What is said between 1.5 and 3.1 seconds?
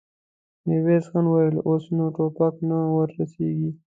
اوس نو ټوپک نه ور